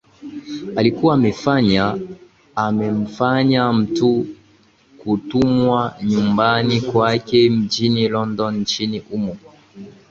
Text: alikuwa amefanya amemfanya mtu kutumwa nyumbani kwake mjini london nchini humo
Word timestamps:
alikuwa 0.75 1.13
amefanya 1.13 1.97
amemfanya 2.55 3.73
mtu 3.73 4.25
kutumwa 4.97 5.95
nyumbani 6.03 6.81
kwake 6.81 7.49
mjini 7.49 8.07
london 8.07 8.57
nchini 8.57 8.99
humo 8.99 9.37